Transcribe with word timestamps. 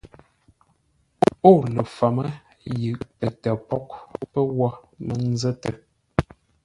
Ó 1.49 1.51
ləfəmə́ 1.73 2.27
yʉʼ 2.81 2.99
pətə́ 3.19 3.55
póghʼ 3.67 3.89
pə́ 4.31 4.43
wó 4.57 4.67
mə 5.05 5.13
nzə́tə́. 5.31 5.73